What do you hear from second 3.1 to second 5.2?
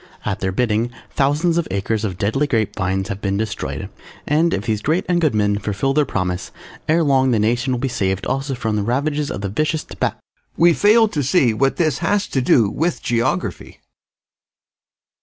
been destroyed, and, if these great